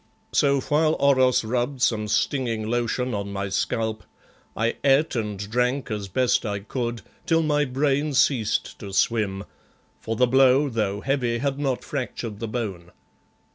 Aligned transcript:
So 0.31 0.61
while 0.61 0.95
Oros 0.99 1.43
rubbed 1.43 1.79
some 1.83 2.07
stinging 2.07 2.65
lotion 2.67 3.13
on 3.13 3.31
my 3.31 3.49
scalp, 3.49 4.03
I 4.57 4.77
ate 4.83 5.15
and 5.15 5.37
drank 5.47 5.91
as 5.91 6.07
best 6.07 6.43
I 6.43 6.57
could 6.61 7.03
till 7.27 7.43
my 7.43 7.65
brain 7.65 8.15
ceased 8.15 8.79
to 8.79 8.93
swim, 8.93 9.43
for 9.99 10.15
the 10.15 10.25
blow, 10.25 10.69
though 10.69 11.01
heavy, 11.01 11.37
had 11.37 11.59
not 11.59 11.83
fractured 11.83 12.39
the 12.39 12.47
bone. 12.47 12.91